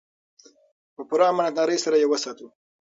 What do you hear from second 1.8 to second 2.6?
سره یې وساتو.